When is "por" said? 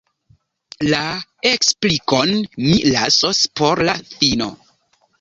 3.61-3.87